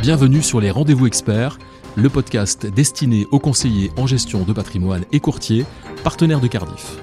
[0.00, 1.58] Bienvenue sur les Rendez-vous Experts,
[1.94, 5.66] le podcast destiné aux conseillers en gestion de patrimoine et courtiers,
[6.02, 6.96] partenaires de Cardiff.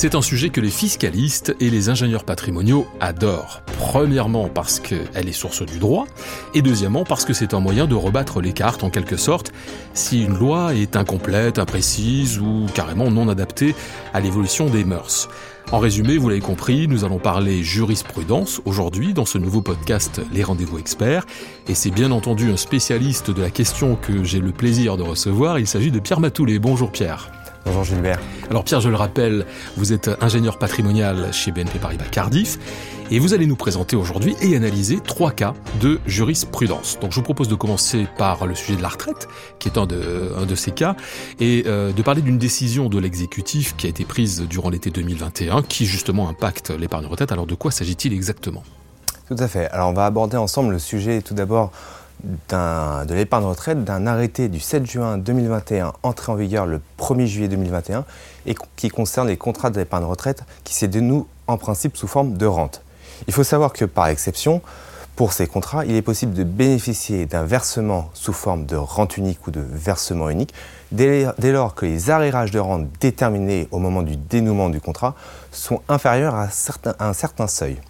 [0.00, 3.62] C'est un sujet que les fiscalistes et les ingénieurs patrimoniaux adorent.
[3.78, 6.06] Premièrement parce qu'elle est source du droit,
[6.54, 9.50] et deuxièmement parce que c'est un moyen de rebattre les cartes en quelque sorte
[9.94, 13.74] si une loi est incomplète, imprécise ou carrément non adaptée
[14.14, 15.28] à l'évolution des mœurs.
[15.72, 20.44] En résumé, vous l'avez compris, nous allons parler jurisprudence aujourd'hui dans ce nouveau podcast Les
[20.44, 21.26] Rendez-vous Experts.
[21.66, 25.58] Et c'est bien entendu un spécialiste de la question que j'ai le plaisir de recevoir.
[25.58, 26.60] Il s'agit de Pierre Matoulet.
[26.60, 27.32] Bonjour Pierre.
[27.68, 28.18] Bonjour Gilbert.
[28.48, 29.44] Alors Pierre, je le rappelle,
[29.76, 32.58] vous êtes ingénieur patrimonial chez BNP Paribas Cardiff
[33.10, 36.98] et vous allez nous présenter aujourd'hui et analyser trois cas de jurisprudence.
[36.98, 39.84] Donc je vous propose de commencer par le sujet de la retraite, qui est un
[39.84, 40.96] de, un de ces cas,
[41.40, 45.60] et euh, de parler d'une décision de l'exécutif qui a été prise durant l'été 2021,
[45.62, 47.32] qui justement impacte l'épargne retraite.
[47.32, 48.62] Alors de quoi s'agit-il exactement?
[49.28, 49.68] Tout à fait.
[49.72, 51.70] Alors on va aborder ensemble le sujet tout d'abord
[52.24, 57.48] de l'épargne retraite d'un arrêté du 7 juin 2021 entré en vigueur le 1er juillet
[57.48, 58.04] 2021
[58.46, 62.36] et qui concerne les contrats de l'épargne retraite qui se dénouent en principe sous forme
[62.36, 62.82] de rente.
[63.26, 64.62] Il faut savoir que par exception,
[65.16, 69.46] pour ces contrats, il est possible de bénéficier d'un versement sous forme de rente unique
[69.48, 70.54] ou de versement unique
[70.92, 75.14] dès, lors que les arrérages de rente déterminés au moment du dénouement du contrat
[75.50, 76.48] sont inférieurs à,
[76.98, 77.80] à un certain seuil.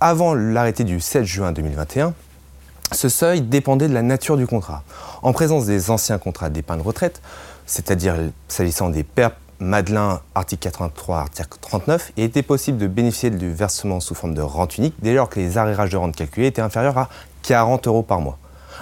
[0.00, 2.12] Avant l'arrêté du 7 juin 2021,
[2.92, 4.82] ce seuil dépendait de la nature du contrat.
[5.22, 7.20] En présence des anciens contrats d'épargne retraite,
[7.66, 8.16] c'est-à-dire
[8.48, 14.00] s'agissant des PERP, Madelin, article 83, article 39, il était possible de bénéficier du versement
[14.00, 16.98] sous forme de rente unique dès lors que les arrérages de rente calculés étaient inférieurs
[16.98, 17.08] à
[17.42, 18.38] 40 euros par mois.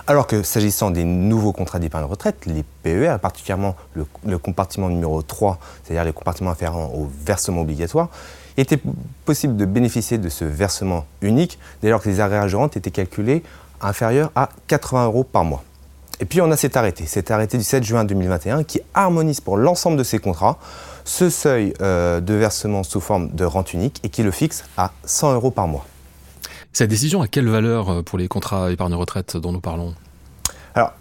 [0.07, 5.59] Alors que s'agissant des nouveaux contrats d'épargne retraite, les PER, particulièrement le, compartiment numéro 3,
[5.83, 8.09] c'est-à-dire les compartiments afférents au versement obligatoire,
[8.57, 8.81] était
[9.25, 12.91] possible de bénéficier de ce versement unique dès lors que les arrérages de rente étaient
[12.91, 13.43] calculés
[13.85, 15.63] inférieur à 80 euros par mois.
[16.21, 19.57] Et puis on a cet arrêté, cet arrêté du 7 juin 2021 qui harmonise pour
[19.57, 20.59] l'ensemble de ces contrats
[21.05, 24.93] ce seuil euh, de versement sous forme de rente unique et qui le fixe à
[25.05, 25.85] 100 euros par mois.
[26.73, 29.95] Cette décision a quelle valeur euh, pour les contrats épargne-retraite dont nous parlons?
[30.75, 30.93] Alors,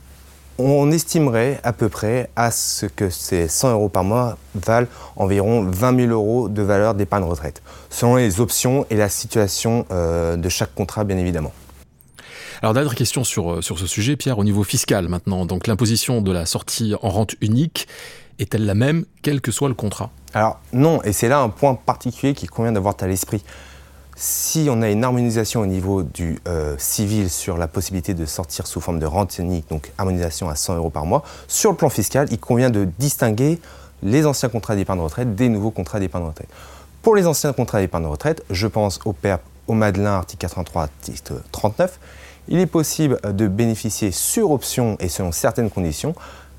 [0.59, 5.63] on estimerait à peu près à ce que ces 100 euros par mois valent environ
[5.63, 10.75] 20 000 euros de valeur d'épargne-retraite, selon les options et la situation euh, de chaque
[10.75, 11.53] contrat bien évidemment.
[12.63, 15.45] Alors dernière question sur, euh, sur ce sujet, Pierre, au niveau fiscal maintenant.
[15.45, 17.89] Donc l'imposition de la sortie en rente unique
[18.39, 20.11] est-elle la même, quel que soit le contrat?
[20.33, 23.43] Alors non, et c'est là un point particulier qui convient d'avoir à l'esprit.
[24.15, 28.65] Si on a une harmonisation au niveau du euh, civil sur la possibilité de sortir
[28.65, 31.89] sous forme de rente unique, donc harmonisation à 100 euros par mois, sur le plan
[31.89, 33.59] fiscal, il convient de distinguer
[34.03, 36.47] les anciens contrats d'épargne retraite des nouveaux contrats d'épargne retraite.
[37.01, 41.33] Pour les anciens contrats d'épargne retraite, je pense au PERP, au Madelin, article 83, article
[41.51, 41.99] 39,
[42.49, 46.15] il est possible de bénéficier sur option et selon certaines conditions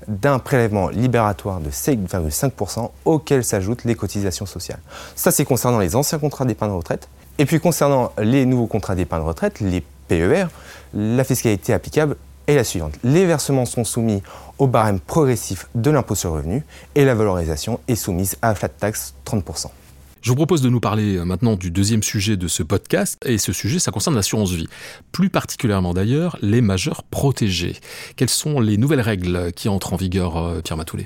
[0.07, 4.79] d'un prélèvement libératoire de 5,5% auquel s'ajoutent les cotisations sociales.
[5.15, 7.07] Ça, c'est concernant les anciens contrats d'épargne retraite.
[7.37, 10.45] Et puis concernant les nouveaux contrats d'épargne retraite, les PER,
[10.93, 12.15] la fiscalité applicable
[12.47, 12.93] est la suivante.
[13.03, 14.21] Les versements sont soumis
[14.57, 18.69] au barème progressif de l'impôt sur le revenu et la valorisation est soumise à flat
[18.69, 19.67] tax 30%.
[20.25, 23.37] Je vous propose de nous parler euh, maintenant du deuxième sujet de ce podcast, et
[23.37, 24.67] ce sujet, ça concerne l'assurance vie.
[25.11, 27.75] Plus particulièrement d'ailleurs, les majeurs protégés.
[28.15, 31.03] Quelles sont les nouvelles règles qui entrent en vigueur, euh, Pierre Matoulet?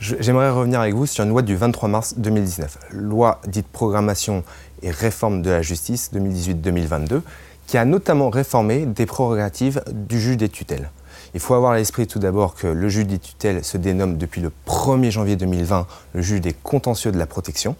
[0.00, 4.42] J'aimerais revenir avec vous sur une loi du 23 mars 2019, loi dite programmation
[4.82, 7.20] et réforme de la justice 2018-2022,
[7.66, 10.90] qui a notamment réformé des prérogatives du juge des tutelles.
[11.34, 14.40] Il faut avoir à l'esprit tout d'abord que le juge des tutelles se dénomme depuis
[14.40, 17.76] le 1er janvier 2020 le juge des contentieux de la protection.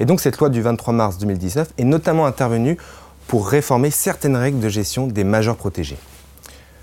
[0.00, 2.76] Et donc cette loi du 23 mars 2019 est notamment intervenue
[3.26, 5.96] pour réformer certaines règles de gestion des majeurs protégés.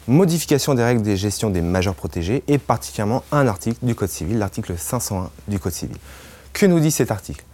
[0.07, 4.39] Modification des règles de gestion des majeurs protégés et particulièrement un article du Code civil,
[4.39, 5.97] l'article 501 du Code civil.
[6.53, 7.45] Que nous dit cet article?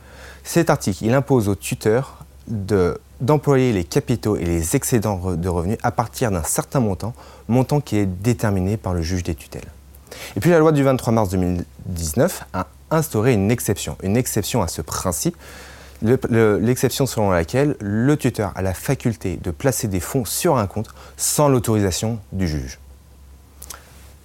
[0.44, 5.92] Cet article, il impose aux tuteurs d'employer les capitaux et les excédents de revenus à
[5.92, 7.14] partir d'un certain montant,
[7.50, 9.68] montant qui est déterminé par le juge des tutelles.
[10.38, 14.68] Et puis la loi du 23 mars 2019 a instaurer une exception, une exception à
[14.68, 15.36] ce principe,
[16.02, 20.90] l'exception selon laquelle le tuteur a la faculté de placer des fonds sur un compte
[21.18, 22.80] sans l'autorisation du juge.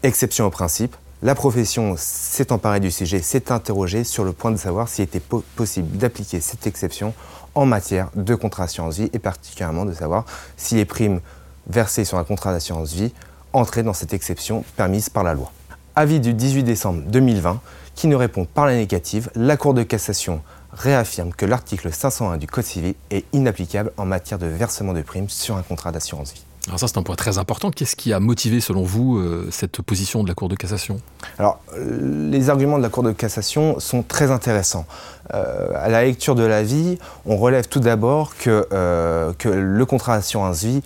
[0.03, 4.57] Exception au principe, la profession s'est emparée du sujet, s'est interrogée sur le point de
[4.57, 7.15] savoir s'il était possible d'appliquer cette exception
[7.55, 10.25] en matière de contrat d'assurance vie et particulièrement de savoir
[10.57, 11.21] si les primes
[11.69, 13.13] versées sur un contrat d'assurance vie
[13.53, 15.53] entraient dans cette exception permise par la loi.
[15.95, 17.61] Avis du 18 décembre 2020,
[17.95, 20.41] qui ne répond par la négative, la Cour de cassation
[20.73, 25.29] réaffirme que l'article 501 du Code civil est inapplicable en matière de versement de primes
[25.29, 26.45] sur un contrat d'assurance vie.
[26.67, 27.71] Alors ça, c'est un point très important.
[27.71, 30.99] Qu'est-ce qui a motivé, selon vous, euh, cette position de la Cour de cassation?
[31.39, 34.87] Alors, les arguments de la Cour de cassation sont très intéressants.
[35.35, 40.17] Euh, à la lecture de l'avis, on relève tout d'abord que, euh, que le contrat
[40.17, 40.83] d'assurance vie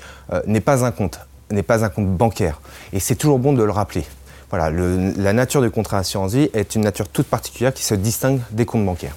[0.48, 1.20] n'est pas un compte,
[1.52, 2.60] n'est pas un compte bancaire.
[2.92, 4.04] Et c'est toujours bon de le rappeler.
[4.50, 8.40] Voilà, la nature du contrat d'assurance vie est une nature toute particulière qui se distingue
[8.52, 9.16] des comptes bancaires.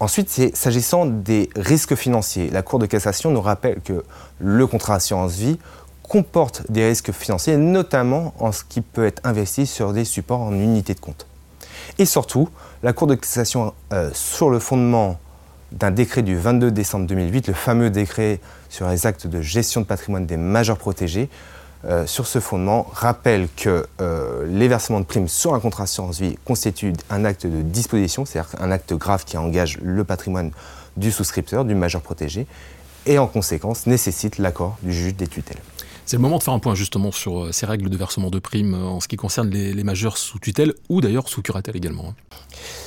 [0.00, 4.04] Ensuite, s'agissant des risques financiers, la Cour de cassation nous rappelle que
[4.38, 5.58] le contrat d'assurance vie
[6.02, 10.52] comporte des risques financiers, notamment en ce qui peut être investi sur des supports en
[10.52, 11.26] unité de compte.
[11.98, 12.48] Et surtout,
[12.82, 15.18] la Cour de cassation, euh, sur le fondement
[15.72, 19.86] d'un décret du 22 décembre 2008, le fameux décret sur les actes de gestion de
[19.86, 21.28] patrimoine des majeurs protégés,
[21.86, 26.20] euh, sur ce fondement, rappelle que euh, les versements de primes sur un contrat assurance
[26.20, 30.50] vie constituent un acte de disposition, c'est-à-dire un acte grave qui engage le patrimoine
[30.96, 32.46] du souscripteur, du majeur protégé,
[33.06, 35.60] et en conséquence nécessite l'accord du juge des tutelles.
[36.06, 38.38] C'est le moment de faire un point justement sur euh, ces règles de versement de
[38.38, 42.10] primes euh, en ce qui concerne les, majeurs sous tutelle ou d'ailleurs sous curatelle également.
[42.10, 42.36] Hein.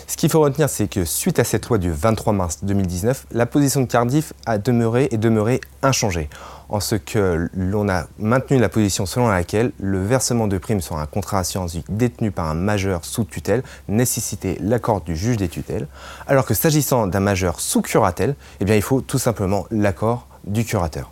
[0.06, 3.48] Ce qu'il faut retenir, c'est que suite à cette loi du 23 mars 2019, la
[3.48, 6.30] position de Cardiff a demeuré et demeuré inchangée,
[6.70, 10.98] en ce que l'on a maintenu la position selon laquelle le versement de primes sur
[10.98, 15.50] un contrat assurance vie détenu par un majeur sous tutelle nécessitait l'accord du juge des
[15.50, 15.88] tutelles,
[16.28, 21.12] alors que s'agissant d'un majeur sous curatelle, eh il faut tout simplement l'accord du curateur.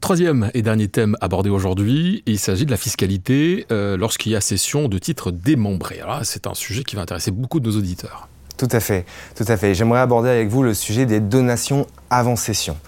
[0.00, 4.40] Troisième et dernier thème abordé aujourd'hui, il s'agit de la fiscalité euh, lorsqu'il y a
[4.40, 6.00] cession de titres démembrés.
[6.22, 8.28] C'est un sujet qui va intéresser beaucoup de nos auditeurs.
[8.56, 9.04] Tout à fait,
[9.36, 9.74] tout à fait.
[9.74, 12.78] J'aimerais aborder avec vous le sujet des donations avant cession.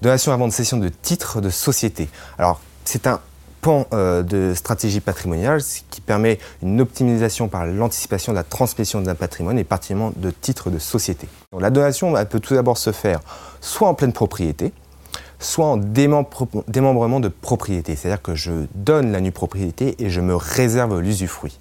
[0.00, 2.08] Donations avant cession de titres de société.
[2.38, 3.20] Alors c'est un
[3.60, 5.60] pan euh, de stratégie patrimoniale
[5.90, 10.70] qui permet une optimisation par l'anticipation de la transmission d'un patrimoine et particulièrement de titres
[10.70, 11.28] de société.
[11.58, 13.20] la donation peut tout d'abord se faire
[13.60, 14.72] soit en pleine propriété,
[15.42, 20.34] soit en démembrement de propriété, c'est-à-dire que je donne la nue propriété et je me
[20.34, 21.58] réserve l'usufruit.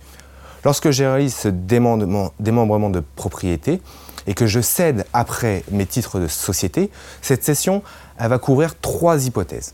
[0.63, 3.81] Lorsque je réalise ce démembrement, de propriété
[4.27, 6.91] et que je cède après mes titres de société,
[7.21, 7.81] cette cession
[8.19, 9.73] va couvrir trois hypothèses.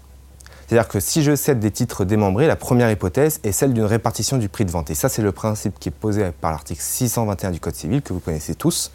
[0.68, 4.38] C'est-à-dire que si je cède des titres démembrés, la première hypothèse est celle d'une répartition
[4.38, 4.90] du prix de vente.
[4.90, 8.12] Et ça, c'est le principe qui est posé par l'article 621 du Code civil, que
[8.12, 8.92] vous connaissez tous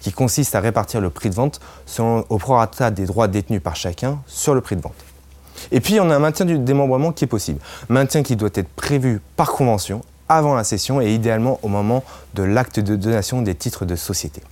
[0.00, 3.74] qui consiste à répartir le prix de vente selon, au prorata des droits détenus par
[3.74, 4.94] chacun sur le prix de vente.
[5.72, 7.58] Et puis, on a un maintien du démembrement qui est possible.
[7.88, 12.44] Maintien qui doit être prévu par convention avant la cession et idéalement au moment de
[12.44, 14.42] l'acte de donation des titres de société.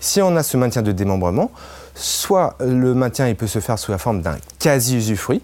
[0.00, 1.52] Si on a ce maintien de démembrement,
[1.94, 5.42] soit le maintien il peut se faire sous la forme d'un quasi-usufruit,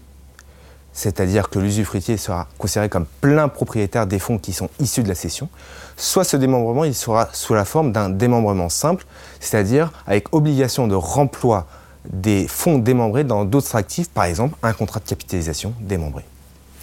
[0.95, 5.13] c'est-à-dire que l'usufruitier sera considéré comme plein propriétaire des fonds qui sont issus de la
[5.13, 5.49] cession,
[5.97, 9.05] soit ce démembrement il sera sous la forme d'un démembrement simple,
[9.39, 11.67] c'est-à-dire avec obligation de remploi
[12.09, 16.23] des fonds démembrés dans d'autres actifs, par exemple un contrat de capitalisation démembré.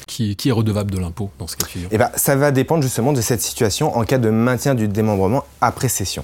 [0.06, 2.82] Qui, est redevable de l'impôt dans ce cas de figure eh ben, Ça va dépendre
[2.82, 6.22] justement de cette situation en cas de maintien du démembrement après cession.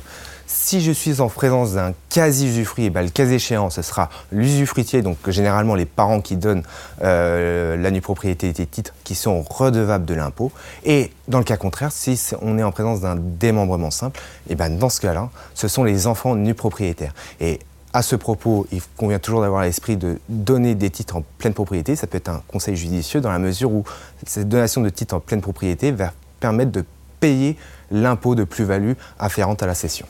[0.50, 5.02] Si je suis en présence d'un quasi-usufruit, eh ben, le cas échéant, ce sera l'usufruitier,
[5.02, 6.62] donc généralement les parents qui donnent
[7.02, 10.50] euh, la nue propriété des titres qui sont redevables de l'impôt.
[10.84, 14.18] Et dans le cas contraire, si on est en présence d'un démembrement simple,
[14.48, 17.12] eh ben, dans ce cas-là, ce sont les enfants nus propriétaires.
[17.40, 17.58] Et
[17.92, 21.94] à ce propos, il convient toujours d'avoir l'esprit de donner des titres en pleine propriété.
[21.94, 23.84] Ça peut être un conseil judicieux dans la mesure où
[24.26, 26.86] cette donation de titres en pleine propriété va permettre de
[27.20, 27.58] payer
[27.90, 30.06] l'impôt de plus-value afférente à la cession.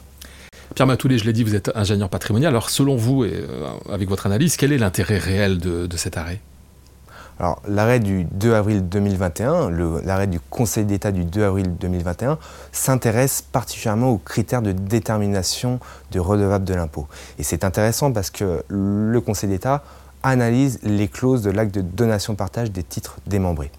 [0.78, 2.50] Pierre Matoulet, je l'ai dit, vous êtes ingénieur patrimonial.
[2.50, 6.40] Alors, selon vous, et euh, avec votre analyse, quel est l'intérêt réel de, cet arrêt?
[7.40, 9.70] Alors, l'arrêt du 2 avril 2021,
[10.04, 12.38] l'arrêt du Conseil d'État du 2 avril 2021,
[12.70, 15.80] s'intéresse particulièrement aux critères de détermination
[16.12, 17.08] de redevable de l'impôt.
[17.40, 19.82] Et c'est intéressant parce que le Conseil d'État
[20.22, 23.72] analyse les clauses de l'acte de donation-partage des titres démembrés.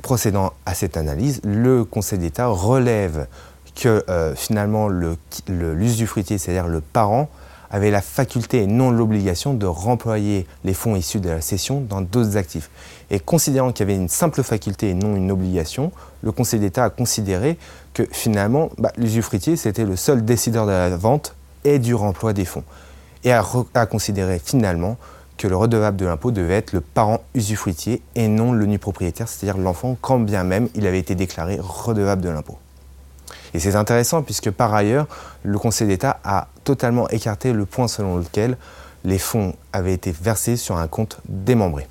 [0.00, 3.26] Procédant à cette analyse, le Conseil d'État relève
[3.74, 4.88] que euh, finalement
[5.48, 7.28] l'usufruitier, c'est-à-dire le parent,
[7.72, 12.02] avait la faculté et non l'obligation de remployer les fonds issus de la cession dans
[12.02, 12.70] d'autres actifs.
[13.10, 15.90] Et considérant qu'il y avait une simple faculté et non une obligation,
[16.22, 17.56] le Conseil d'État a considéré
[17.94, 22.44] que finalement bah, l'usufruitier c'était le seul décideur de la vente et du remploi des
[22.44, 22.64] fonds.
[23.24, 23.42] Et a,
[23.74, 24.98] a considéré finalement
[25.38, 29.28] que le redevable de l'impôt devait être le parent usufruitier et non le nu propriétaire,
[29.28, 32.58] c'est-à-dire l'enfant, quand bien même il avait été déclaré redevable de l'impôt.
[33.54, 35.06] Et c'est intéressant puisque par ailleurs,
[35.42, 38.56] le Conseil d'État a totalement écarté le point selon lequel
[39.04, 41.86] les fonds avaient été versés sur un compte démembré.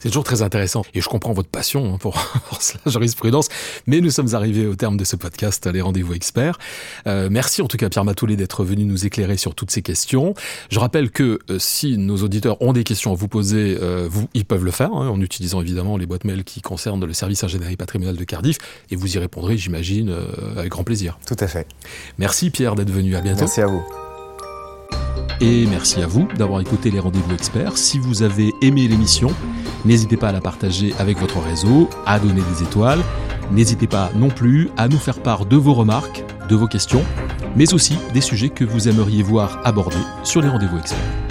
[0.00, 2.14] C'est toujours très intéressant et je comprends votre passion hein, pour,
[2.48, 3.48] pour la jurisprudence.
[3.86, 6.58] Mais nous sommes arrivés au terme de ce podcast, les rendez-vous experts.
[7.06, 10.34] Euh, merci en tout cas Pierre Matoulet d'être venu nous éclairer sur toutes ces questions.
[10.70, 14.28] Je rappelle que euh, si nos auditeurs ont des questions à vous poser, euh, vous,
[14.32, 17.44] ils peuvent le faire hein, en utilisant évidemment les boîtes mail qui concernent le service
[17.44, 18.56] ingénierie patrimoniale de Cardiff
[18.90, 20.14] et vous y répondrez, j'imagine,
[20.56, 21.18] avec grand plaisir.
[21.26, 21.66] Tout à fait.
[22.18, 23.16] Merci Pierre d'être venu.
[23.16, 23.40] À bientôt.
[23.40, 23.82] Merci à vous.
[25.40, 27.76] Et merci à vous d'avoir écouté les rendez-vous experts.
[27.76, 29.30] Si vous avez aimé l'émission,
[29.84, 33.00] n'hésitez pas à la partager avec votre réseau, à donner des étoiles.
[33.52, 37.02] N'hésitez pas non plus à nous faire part de vos remarques, de vos questions,
[37.56, 41.29] mais aussi des sujets que vous aimeriez voir abordés sur les rendez-vous experts.